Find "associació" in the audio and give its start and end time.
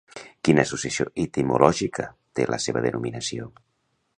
0.67-1.05